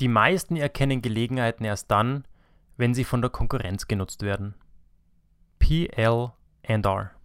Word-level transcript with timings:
Die 0.00 0.08
meisten 0.08 0.56
erkennen 0.56 1.02
Gelegenheiten 1.02 1.64
erst 1.64 1.90
dann, 1.90 2.24
wenn 2.76 2.94
sie 2.94 3.04
von 3.04 3.20
der 3.20 3.30
Konkurrenz 3.30 3.88
genutzt 3.88 4.22
werden. 4.22 4.54
PL&R 5.58 7.17